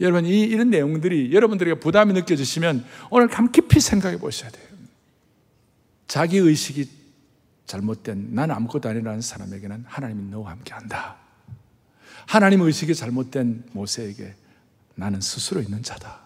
[0.00, 4.66] 여러분, 이, 이런 내용들이 여러분들에게 부담이 느껴지시면 오늘 감 깊이 생각해 보셔야 돼요.
[6.06, 6.88] 자기 의식이
[7.66, 11.16] 잘못된 난 아무것도 아니라는 사람에게는 하나님이 너와 함께 한다.
[12.26, 14.34] 하나님 의식이 잘못된 모세에게
[14.94, 16.20] 나는 스스로 있는 자다.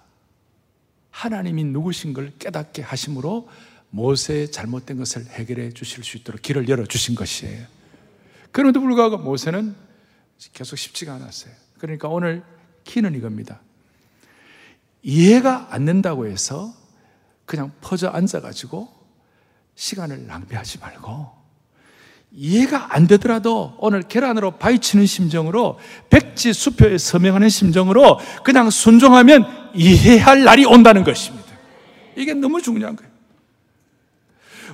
[1.11, 3.49] 하나님이 누구신 걸 깨닫게 하심으로
[3.91, 7.67] 모세의 잘못된 것을 해결해 주실 수 있도록 길을 열어 주신 것이에요.
[8.53, 9.75] 그런데도 불구하고 모세는
[10.53, 11.53] 계속 쉽지가 않았어요.
[11.79, 12.43] 그러니까 오늘
[12.85, 13.61] 키는 이겁니다.
[15.03, 16.75] 이해가 안 된다고 해서
[17.47, 18.89] 그냥 퍼져 앉아가지고
[19.75, 21.41] 시간을 낭비하지 말고
[22.33, 25.79] 이해가 안 되더라도 오늘 계란으로 바위치는 심정으로
[26.11, 31.49] 백지 수표에 서명하는 심정으로 그냥 순종하면 이해할 날이 온다는 것입니다.
[32.17, 33.10] 이게 너무 중요한 거예요.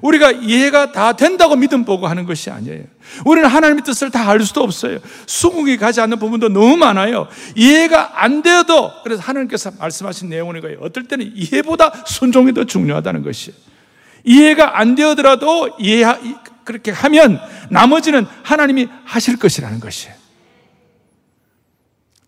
[0.02, 2.84] 우리가 이해가 다 된다고 믿음 보고 하는 것이 아니에요.
[3.24, 4.98] 우리는 하나님의 뜻을 다 알 수도 없어요.
[5.26, 7.28] 수긍이 가지 않는 부분도 너무 많아요.
[7.54, 10.78] 이해가 안 되어도 그래서 하나님께서 말씀하신 내용은 이거예요.
[10.80, 13.56] 어떨 때는 이해보다 순종이 더 중요하다는 것이에요.
[14.24, 16.04] 이해가 안 되더라도 이해
[16.64, 20.14] 그렇게 하면 나머지는 하나님이 하실 것이라는 것이에요.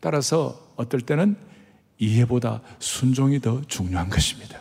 [0.00, 1.36] 따라서 어떨 때는
[1.98, 4.60] 이해보다 순종이 더 중요한 것입니다.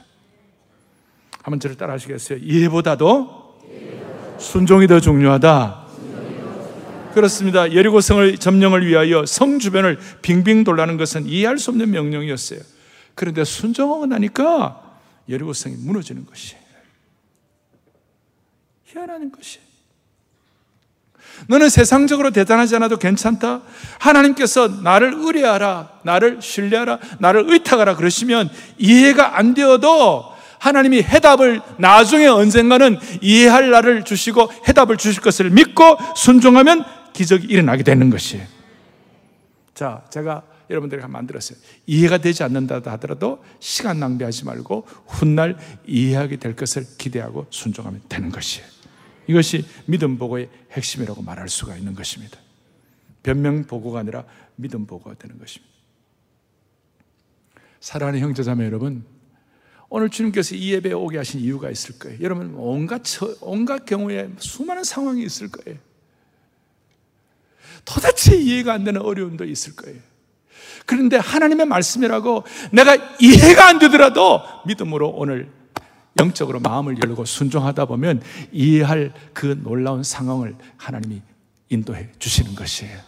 [1.48, 2.40] 한번 저를 따라 하시겠어요?
[2.42, 3.56] 이해보다도
[4.38, 5.88] 순종이 더 중요하다.
[7.14, 7.72] 그렇습니다.
[7.72, 12.60] 예리고성을 점령을 위하여 성 주변을 빙빙 돌라는 것은 이해할 수 없는 명령이었어요.
[13.16, 14.98] 그런데 순종하고 나니까
[15.30, 16.62] 예리고성이 무너지는 것이에요.
[18.84, 19.66] 희한한 것이에요.
[21.48, 23.62] 너는 세상적으로 대단하지 않아도 괜찮다.
[24.00, 32.98] 하나님께서 나를 의뢰하라, 나를 신뢰하라, 나를 의탁하라 그러시면 이해가 안 되어도 하나님이 해답을 나중에 언젠가는
[33.22, 38.46] 이해할 날을 주시고 해답을 주실 것을 믿고 순종하면 기적이 일어나게 되는 것이에요.
[39.74, 41.58] 자, 제가 여러분들이 만들었어요.
[41.86, 48.68] 이해가 되지 않는다 하더라도 시간 낭비하지 말고 훗날 이해하게 될 것을 기대하고 순종하면 되는 것이에요.
[49.28, 52.38] 이것이 믿음 보고의 핵심이라고 말할 수가 있는 것입니다.
[53.24, 54.24] 변명 보고가 아니라
[54.56, 55.74] 믿음 보고가 되는 것입니다.
[57.80, 59.06] 사랑하는 형제자매 여러분,
[59.90, 62.20] 오늘 주님께서 이 예배에 오게 하신 이유가 있을 거예요.
[62.22, 63.02] 여러분, 온갖,
[63.42, 65.80] 온갖 경우에 수많은 상황이 있을 거예요.
[67.86, 70.00] 도대체 이해가 안 되는 어려움도 있을 거예요.
[70.86, 75.50] 그런데 하나님의 말씀이라고 내가 이해가 안 되더라도 믿음으로 오늘
[76.20, 78.22] 영적으로 마음을 열고 순종하다 보면
[78.52, 81.22] 이해할 그 놀라운 상황을 하나님이
[81.70, 83.00] 인도해 주시는 것이에요.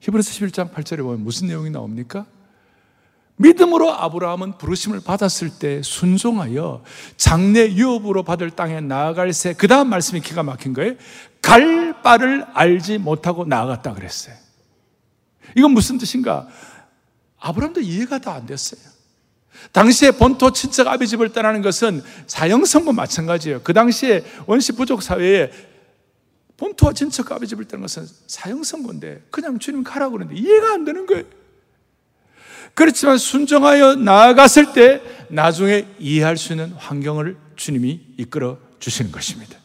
[0.00, 2.26] 히브리서 11장 8절에 보면 무슨 내용이 나옵니까?
[3.36, 6.84] 믿음으로 아브라함은 부르심을 받았을 때 순종하여
[7.16, 10.94] 장래 유업으로 받을 땅에 나아갈 새, 그 다음 말씀이 기가 막힌 거예요.
[11.40, 14.36] 갈 바를 알지 못하고 나아갔다 그랬어요.
[15.56, 16.48] 이건 무슨 뜻인가?
[17.40, 18.80] 아브라함도 이해가 다 안 됐어요.
[19.72, 23.62] 당시에 본토 친척 아비 집을 떠나는 것은 사형선고 마찬가지예요.
[23.62, 25.50] 그 당시에 원시 부족 사회에
[26.56, 31.24] 본토와 친척 아비 집을 떠나는 것은 사형선고인데 그냥 주님 가라고 그러는데 이해가 안 되는 거예요.
[32.74, 39.56] 그렇지만 순종하여 나아갔을 때 나중에 이해할 수 있는 환경을 주님이 이끌어 주시는 것입니다.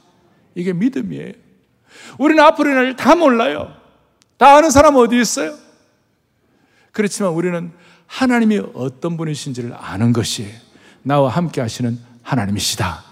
[0.56, 1.34] 이게 믿음이에요.
[2.18, 3.76] 우리는 앞으로 일어날 다 몰라요.
[4.38, 5.56] 다 아는 사람 어디 있어요?
[6.92, 7.72] 그렇지만 우리는
[8.08, 10.52] 하나님이 어떤 분이신지를 아는 것이
[11.04, 13.04] 나와 함께 하시는 하나님이시다.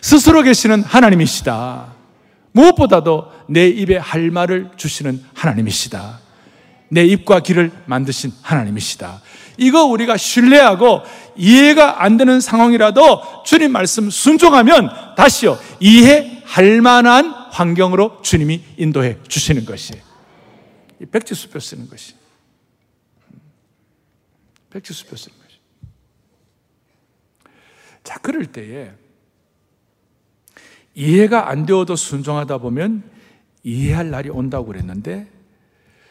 [0.00, 1.94] 스스로 계시는 하나님이시다.
[2.52, 6.20] 무엇보다도 내 입에 할 말을 주시는 하나님이시다.
[6.90, 9.22] 내 입과 귀를 만드신 하나님이시다.
[9.56, 11.02] 이거 우리가 신뢰하고
[11.36, 20.02] 이해가 안 되는 상황이라도 주님 말씀 순종하면 다시요, 이해할 만한 환경으로 주님이 인도해 주시는 것이에요.
[21.10, 22.14] 백지수표 쓰는 것이.
[24.70, 25.58] 백지수표 쓰는 것이.
[28.02, 28.92] 자, 그럴 때에
[30.94, 33.02] 이해가 안 되어도 순종하다 보면
[33.62, 35.28] 이해할 날이 온다고 그랬는데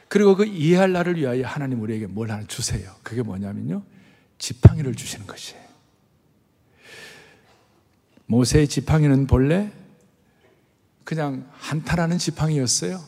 [0.09, 2.95] 그리고 그 이해할 날을 위하여 하나님 우리에게 뭘 하나 주세요.
[3.03, 3.83] 그게 뭐냐면요.
[4.39, 5.61] 지팡이를 주시는 것이에요.
[8.25, 9.71] 모세의 지팡이는 본래
[11.03, 12.99] 그냥 한탄하는 지팡이였어요.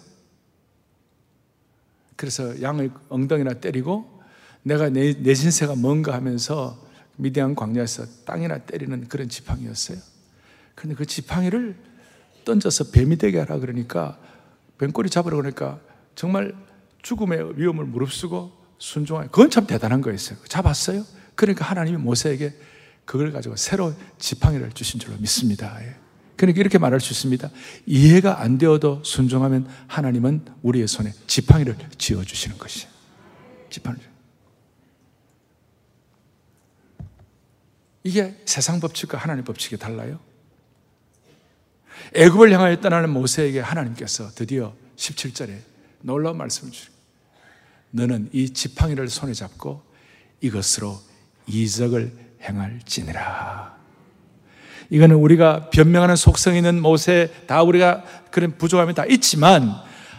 [2.15, 4.21] 그래서 양을 엉덩이나 때리고
[4.61, 6.79] 내가 내, 내 신세가 뭔가 하면서
[7.17, 9.97] 미대한 광야에서 땅이나 때리는 그런 지팡이였어요.
[10.75, 11.75] 그런데 그 지팡이를
[12.45, 14.19] 던져서 뱀이 되게 하라 그러니까
[14.77, 15.79] 뱀꼬리 잡으라 그러니까
[16.15, 16.53] 정말
[17.01, 20.37] 죽음의 위험을 무릅쓰고 순종하여 그건 참 대단한 거였어요.
[20.47, 21.05] 잡았어요.
[21.35, 22.53] 그러니까 하나님이 모세에게
[23.05, 25.77] 그걸 가지고 새로운 지팡이를 주신 줄로 믿습니다.
[25.83, 25.95] 예.
[26.35, 27.49] 그러니까 이렇게 말할 수 있습니다.
[27.85, 32.89] 이해가 안 되어도 순종하면 하나님은 우리의 손에 지팡이를 지어 주시는 것이에요.
[33.69, 33.97] 지팡이.
[38.03, 40.19] 이게 세상 법칙과 하나님 법칙이 달라요.
[42.15, 45.59] 애굽을 향하여 떠나는 모세에게 하나님께서 드디어 17절에
[46.01, 46.90] 놀라운 말씀을 주십니다.
[47.91, 49.81] 너는 이 지팡이를 손에 잡고
[50.41, 50.99] 이것으로
[51.47, 53.71] 이적을 행할지니라.
[54.89, 59.73] 이거는 우리가 변명하는 속성 있는 모세 다 우리가 그런 부족함이 다 있지만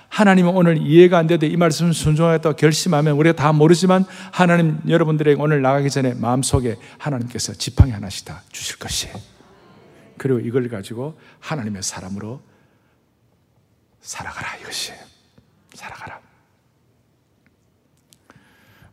[0.09, 5.63] 하나님은 오늘 이해가 안 돼도 이 말씀을 순종하겠다고 결심하면 우리가 다 모르지만 하나님 여러분들에게 오늘
[5.63, 9.15] 나가기 전에 마음속에 하나님께서 지팡이 하나씩 다 주실 것이에요.
[10.19, 12.43] 그리고 이걸 가지고 하나님의 사람으로
[14.01, 15.01] 살아가라 이것이에요.
[15.75, 16.22] 살아가라.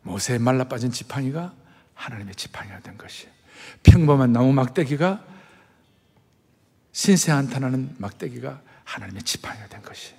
[0.02, 1.52] 모세의 말라 빠진 지팡이가
[1.94, 3.30] 하나님의 지팡이가 된 것이에요.
[3.82, 5.22] 평범한 나무 막대기가
[6.92, 10.18] 신세 한탄하는 막대기가 하나님의 지팡이가 된 것이에요.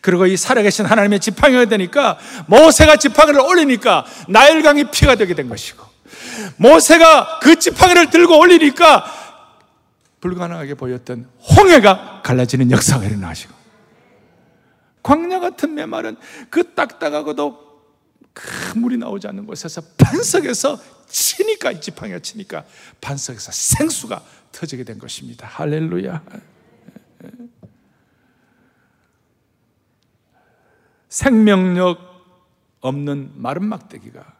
[0.00, 5.84] 그리고 이 살아계신 하나님의 지팡이가 되니까 모세가 지팡이를 올리니까 나일강이 피가 되게 된 것이고
[6.56, 9.04] 모세가 그 지팡이를 들고 올리니까
[10.20, 13.52] 불가능하게 보였던 홍해가 갈라지는 역사가 일어나시고
[15.02, 16.16] 광야 같은 메말은
[16.48, 17.71] 그 딱딱하고도
[18.32, 22.64] 큰 물이 나오지 않는 곳에서 반석에서 치니까 지팡이가 치니까
[23.00, 25.46] 반석에서 생수가 터지게 된 것입니다.
[25.46, 26.22] 할렐루야.
[31.08, 31.98] 생명력
[32.80, 34.34] 없는 마른 막대기가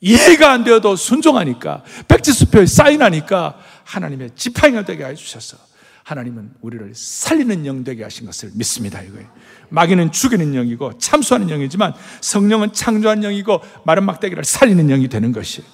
[0.00, 5.58] 이해가 안 되어도 순종하니까 백지수표에 사인하니까 하나님의 지팡이가 되게 해주셔서
[6.06, 9.02] 하나님은 우리를 살리는 영 되게 하신 것을 믿습니다.
[9.02, 9.28] 이거예요.
[9.70, 15.64] 마귀는 죽이는 영이고 참수하는 영이지만 성령은 창조한 영이고 마른 막대기를 살리는 영이 되는 것이.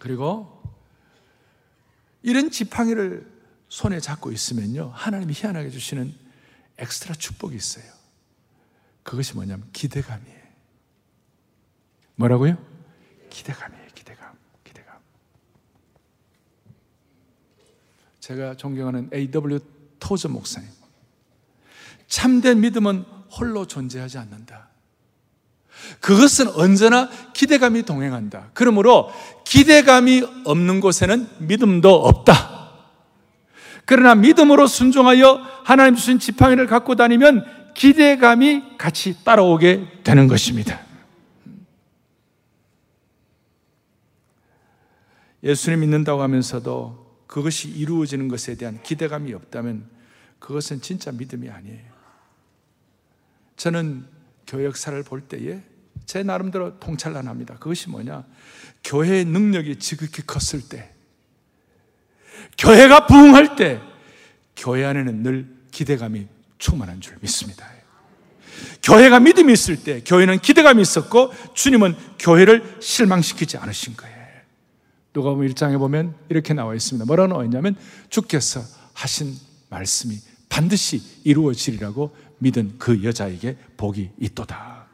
[0.00, 0.60] 그리고
[2.22, 3.30] 이런 지팡이를
[3.68, 4.90] 손에 잡고 있으면요.
[4.92, 6.12] 하나님이 희한하게 주시는
[6.78, 7.84] 엑스트라 축복이 있어요.
[9.04, 10.40] 그것이 뭐냐면 기대감이에요.
[12.16, 12.58] 뭐라고요?
[13.30, 14.34] 기대감이에요, 기대감.
[14.64, 14.98] 기대감.
[18.30, 19.58] 제가 존경하는 A.W.
[19.98, 20.68] 토저 목사님.
[22.06, 23.04] 참된 믿음은
[23.36, 24.68] 홀로 존재하지 않는다.
[25.98, 28.50] 그것은 언제나 기대감이 동행한다.
[28.54, 29.10] 그러므로
[29.44, 32.70] 기대감이 없는 곳에는 믿음도 없다.
[33.84, 40.78] 그러나 믿음으로 순종하여 하나님 주신 지팡이를 갖고 다니면 기대감이 같이 따라오게 되는 것입니다.
[45.42, 49.88] 예수님 믿는다고 하면서도 그것이 이루어지는 것에 대한 기대감이 없다면
[50.40, 51.78] 그것은 진짜 믿음이 아니에요.
[53.56, 54.04] 저는
[54.48, 55.62] 교회 역사를 볼 때에
[56.06, 57.54] 제 나름대로 통찰난 합니다.
[57.60, 58.24] 그것이 뭐냐?
[58.82, 60.90] 교회의 능력이 지극히 컸을 때,
[62.58, 63.80] 교회가 부흥할 때,
[64.56, 66.26] 교회 안에는 늘 기대감이
[66.58, 67.64] 충만한 줄 믿습니다.
[68.82, 74.19] 교회가 믿음이 있을 때 교회는 기대감이 있었고 주님은 교회를 실망시키지 않으신 거예요.
[75.12, 77.04] 누가 보면 1장에 보면 이렇게 나와 있습니다.
[77.06, 77.76] 뭐라고 나와 있냐면
[78.08, 78.60] 주께서
[78.94, 79.34] 하신
[79.68, 80.16] 말씀이
[80.48, 84.86] 반드시 이루어지리라고 믿은 그 여자에게 복이 있도다.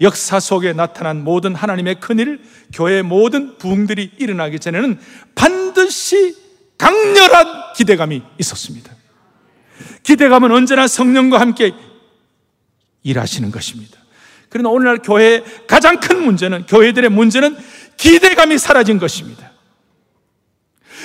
[0.00, 4.98] 역사 속에 나타난 모든 하나님의 큰일, 교회의 모든 부흥들이 일어나기 전에는
[5.34, 6.36] 반드시
[6.76, 8.92] 강렬한 기대감이 있었습니다.
[10.02, 11.72] 기대감은 언제나 성령과 함께
[13.02, 13.98] 일하시는 것입니다.
[14.48, 17.56] 그러나 오늘날 교회의 가장 큰 문제는, 교회들의 문제는
[17.96, 19.52] 기대감이 사라진 것입니다.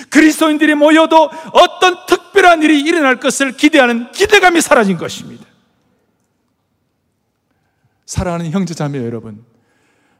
[0.10, 5.46] 그리스도인들이 모여도 어떤 특별한 일이 일어날 것을 기대하는 기대감이 사라진 것입니다.
[8.06, 9.46] 사랑하는 형제자매 여러분,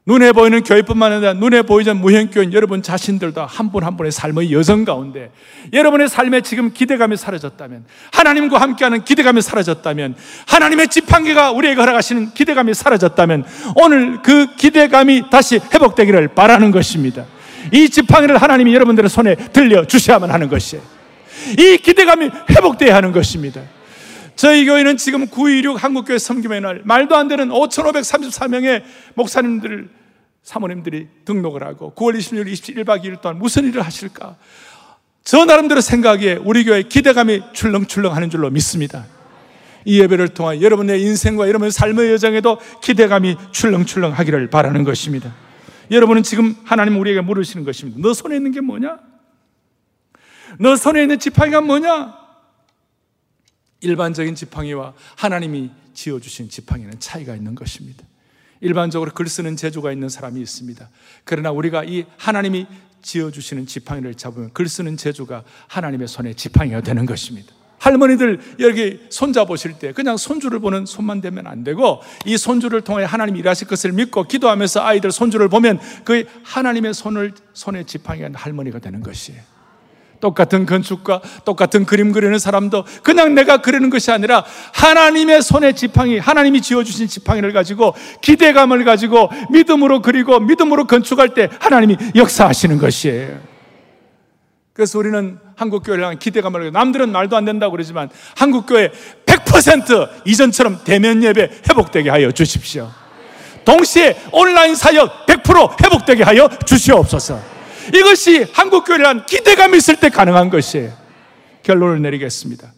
[0.06, 4.52] 눈에 보이는 교회뿐만 아니라 눈에 보이지 않는 무형교인 여러분 자신들도 한 분 한 분의 삶의
[4.52, 5.32] 여정 가운데
[5.72, 10.16] 여러분의 삶에 지금 기대감이 사라졌다면 하나님과 함께하는 기대감이 사라졌다면
[10.48, 17.26] 하나님의 지팡이가 우리에게 허락하시는 기대감이 사라졌다면 오늘 그 기대감이 다시 회복되기를 바라는 것입니다.
[17.72, 20.84] 이 지팡이를 하나님이 여러분들의 손에 들려 주셔야만 하는 것이에요.
[21.58, 23.62] 이 기대감이 회복되어야 하는 것입니다.
[24.40, 29.90] 저희 교회는 지금 926 한국교회 섬김의 날 말도 안 되는 5,534명의 목사님들
[30.44, 34.38] 사모님들이 등록을 하고 9월 26일 27박 2일 동안 무슨 일을 하실까?
[35.26, 39.08] 저 나름대로 생각에 우리 교회 기대감이 출렁출렁 하는 줄로 믿습니다.
[39.84, 45.36] 이 예배를 통해 여러분의 인생과 여러분의 삶의 여정에도 기대감이 출렁출렁 하기를 바라는 것입니다.
[45.92, 48.00] 여러분은 지금 하나님 우리에게 물으시는 것입니다.
[48.02, 49.00] 너 손에 있는 게 뭐냐?
[50.60, 52.19] 너 손에 있는 지팡이가 뭐냐?
[53.82, 58.04] 일반적인 지팡이와 하나님이 지어주신 지팡이는 차이가 있는 것입니다.
[58.62, 60.90] 일반적으로 글 쓰는 재주가 있는 사람이 있습니다.
[61.24, 62.68] 그러나 우리가 이 하나님이
[63.02, 67.54] 지어주시는 지팡이를 잡으면 글 쓰는 재주가 하나님의 손에 지팡이가 되는 것입니다.
[67.80, 73.06] 할머니들 여기 손자 보실 때 그냥 손주를 보는 손만 되면 안 되고 이 손주를 통해
[73.06, 79.02] 하나님 일하실 것을 믿고 기도하면서 아이들 손주를 보면 그 하나님의 손을 손에 지팡이가 할머니가 되는
[79.02, 79.42] 것이에요.
[80.20, 86.62] 똑같은 건축과 똑같은 그림 그리는 사람도 그냥 내가 그리는 것이 아니라 하나님의 손의 지팡이, 하나님이
[86.62, 93.40] 지어주신 지팡이를 가지고 기대감을 가지고 믿음으로 그리고 믿음으로 건축할 때 하나님이 역사하시는 것이에요.
[94.74, 98.92] 그래서 우리는 한국교회를 향한 기대감을 가지고 남들은 말도 안 된다고 그러지만 한국교회
[99.26, 102.90] 100% 이전처럼 대면 예배 회복되게 하여 주십시오.
[103.66, 107.59] 동시에 온라인 사역 100% 회복되게 하여 주시옵소서.
[107.94, 110.96] 이것이 한국교회를 한 기대감이 있을 때 가능한 것이에요.
[111.64, 112.74] 결론을 내리겠습니다.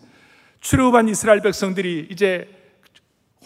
[0.61, 2.47] 출애굽한 이스라엘 백성들이 이제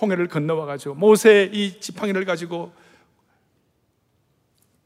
[0.02, 2.74] 홍해를 건너와 가지고 모세의 이 지팡이를 가지고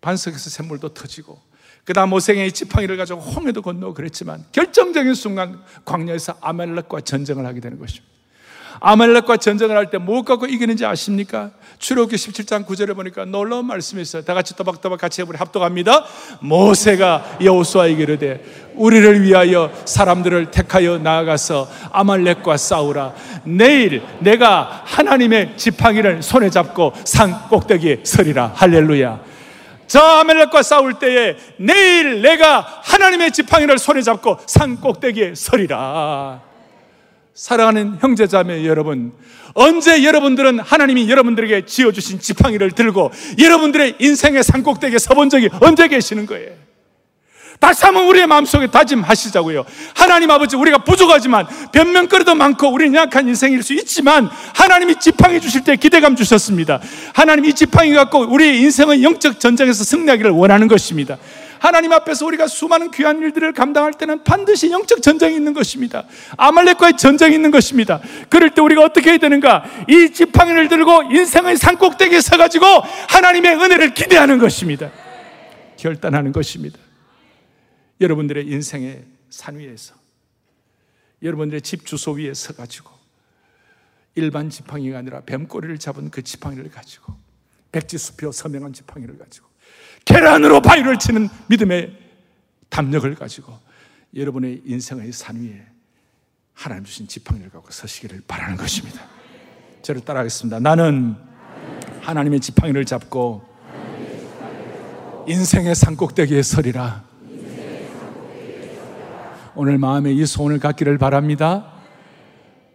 [0.02, 1.40] 반석에서 샘물도 터지고
[1.84, 8.19] 그다음 모세의 지팡이를 가지고 홍해도 건너고 그랬지만 결정적인 순간 광야에서 아말렉과 전쟁을 하게 되는 것입니다.
[8.80, 11.52] 아말렉과 전쟁을 할때뭐 갖고 이기는지 아십니까?
[11.80, 14.24] 출애굽기 17장 9절에 보니까 놀라운 말씀이 있어요.
[14.24, 16.06] 다 같이 또박또박 같이 우리 합독합니다.
[16.42, 18.44] 모세가 여호수아에게 이르되
[18.76, 23.14] 우리를 위하여 사람들을 택하여 나아가서 아말렉과 싸우라.
[23.44, 28.54] 내일 내가 하나님의 지팡이를 손에 잡고 산 꼭대기에 서리라.
[28.56, 29.22] 할렐루야.
[29.88, 36.49] 저 아멜렉과 싸울 때에 내일 내가 하나님의 지팡이를 손에 잡고 산 꼭대기에 서리라.
[37.40, 39.14] 사랑하는 형제자매 여러분,
[39.54, 46.50] 언제 여러분들은 하나님이 여러분들에게 지어주신 지팡이를 들고 여러분들의 인생의 산꼭대기에 서본 적이 언제 계시는 거예요?
[47.62, 49.64] 다시 한번 우리의 마음속에 다짐하시자고요.
[49.96, 55.78] 하나님 아버지, 우리가 부족하지만 변명거리도 많고 우리는 약한 인생일 수 있지만 하나님이 지팡이 주실 때
[55.78, 56.82] 기대감 주셨습니다.
[57.14, 61.18] 하나님 이 지팡이 갖고 우리의 인생의 영적 전쟁에서 승리하기를 원하는 것입니다.
[61.60, 66.06] 하나님 앞에서 우리가 수많은 귀한 일들을 감당할 때는 반드시 영적 전쟁이 있는 것입니다.
[66.38, 68.02] 아말렉과의 전쟁이 있는 것입니다.
[68.30, 69.66] 그럴 때 우리가 어떻게 해야 되는가?
[69.88, 72.66] 이 지팡이를 들고 인생의 산꼭대기에 서가지고
[73.10, 74.92] 하나님의 은혜를 기대하는 것입니다.
[75.78, 76.80] 결단하는 것입니다.
[78.02, 79.96] 여러분들의 인생의 산 위에서
[81.22, 82.92] 여러분들의 집 주소 위에 서가지고
[84.16, 87.14] 일반 지팡이가 아니라 뱀꼬리를 잡은 그 지팡이를 가지고
[87.72, 89.49] 백지수표 서명한 지팡이를 가지고
[90.06, 91.98] 계란으로 바위를 치는 믿음의
[92.70, 93.58] 담력을 가지고
[94.16, 95.66] 여러분의 인생의 산 위에
[96.54, 99.02] 하나님 주신 지팡이를 갖고 서시기를 바라는 것입니다.
[99.82, 100.60] 저를 따라하겠습니다.
[100.60, 101.16] 나는
[102.02, 103.48] 하나님의 지팡이를 잡고
[105.28, 107.04] 인생의 산꼭대기에 서리라.
[109.56, 111.79] 오늘 마음에 이 소원을 갖기를 바랍니다.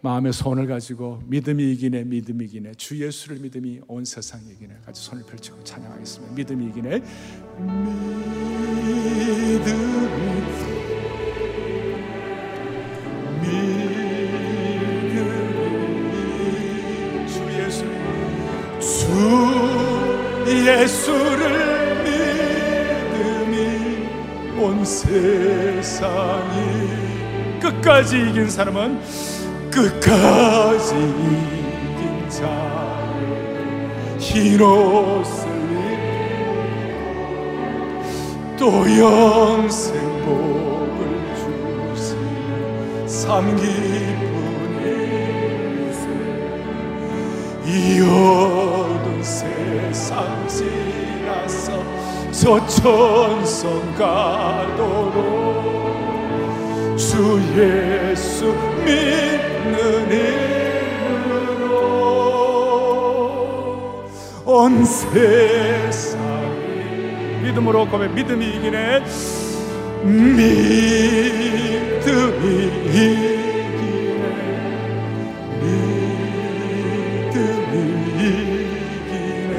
[0.05, 4.75] 마음의 소원을 가지고 믿음이 이기네, 믿음이 이기네, 주 예수를 믿음이 온 세상 이기네.
[4.85, 6.35] 같이 손을 펼치고 찬양하겠습니다.
[6.35, 7.01] 믿음이 이기네,
[9.47, 9.65] 믿음이,
[13.41, 14.45] 믿음이,
[17.27, 17.83] 주 예수,
[18.79, 18.85] 주
[20.67, 21.65] 예수를
[24.57, 26.53] 온 세상이
[27.59, 29.01] 끝까지 이긴 사람은
[29.75, 35.43] 끝까지 이긴 자를 흰옷을
[38.57, 40.97] 또 영생 복을
[41.93, 42.15] 주시
[43.05, 44.79] 삼 기쁜
[45.91, 46.03] 인생
[47.65, 51.83] 이 어두운 세상 지나서
[52.31, 55.35] 저 천성 가도록
[56.97, 59.54] 주 예수 믿
[64.65, 66.23] 온 세상이
[67.43, 69.03] 믿음으로 고백 믿음이 이기네.
[70.03, 70.45] 믿음이
[72.89, 73.45] 이기네.
[77.21, 77.73] 믿음이
[79.05, 79.55] 이기네.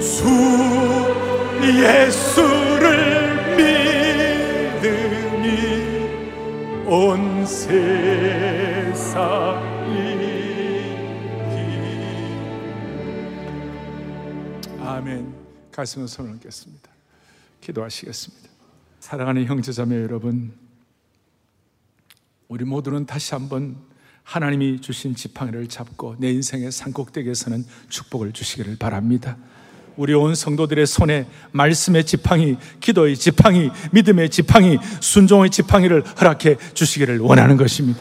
[0.00, 0.24] 주
[1.84, 2.51] 예수
[15.82, 16.88] 가슴에 손을 얹겠습니다
[17.60, 18.48] 기도하시겠습니다
[19.00, 20.52] 사랑하는 형제자매 여러분
[22.46, 23.78] 우리 모두는 다시 한번
[24.22, 29.36] 하나님이 주신 지팡이를 잡고 내 인생의 산꼭대기에서는 축복을 주시기를 바랍니다
[29.96, 37.58] 우리 온 성도들의 손에 말씀의 지팡이, 기도의 지팡이, 믿음의 지팡이, 순종의 지팡이를 허락해 주시기를 원하는
[37.58, 38.00] 것입니다.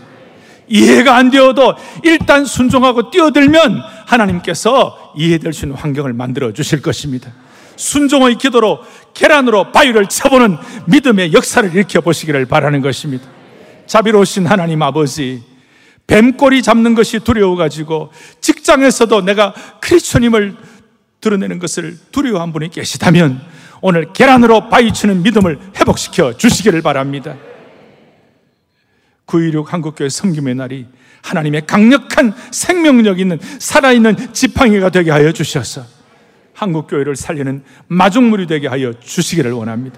[0.70, 7.34] 이해가 안 되어도 일단 순종하고 뛰어들면 하나님께서 이해될 수 있는 환경을 만들어 주실 것입니다.
[7.82, 8.80] 순종의 기도로
[9.14, 13.28] 계란으로 바위를 쳐보는 믿음의 역사를 일으켜 보시기를 바라는 것입니다.
[13.88, 15.44] 자비로우신 하나님 아버지,
[16.06, 20.56] 뱀꼬리 잡는 것이 두려워가지고 직장에서도 내가 크리스천임을
[21.22, 23.42] 드러내는 것을 두려워한 분이 계시다면
[23.82, 27.36] 오늘 계란으로 바위 치는 믿음을 회복시켜 주시기를 바랍니다.
[29.26, 30.86] 9.16 한국교회 성김의 날이
[31.24, 36.01] 하나님의 강력한 생명력 있는 살아있는 지팡이가 되게 하여 주셔서
[36.62, 39.98] 한국 교회를 살리는 마중물이 되게 하여 주시기를 원합니다.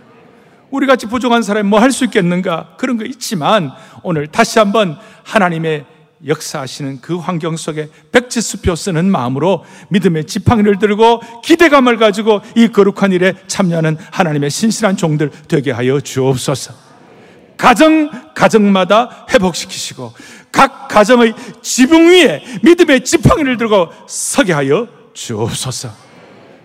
[0.71, 2.77] 우리 같이 부족한 사람이 뭐 할 수 있겠는가?
[2.77, 3.69] 그런 거 있지만
[4.01, 5.83] 오늘 다시 한번 하나님의
[6.25, 13.33] 역사하시는 그 환경 속에 백지수표 쓰는 마음으로 믿음의 지팡이를 들고 기대감을 가지고 이 거룩한 일에
[13.47, 16.73] 참여하는 하나님의 신실한 종들 되게 하여 주옵소서.
[17.57, 20.13] 가정, 가정마다 회복시키시고
[20.49, 26.12] 각 가정의 지붕 위에 믿음의 지팡이를 들고 서게 하여 주옵소서.